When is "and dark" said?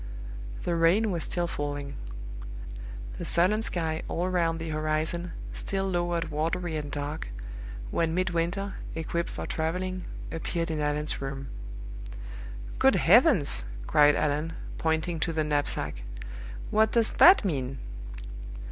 6.75-7.27